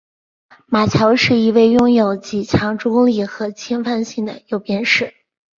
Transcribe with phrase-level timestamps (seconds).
[0.65, 5.13] 马乔是一位拥有极强助攻力和侵略性的右边卫。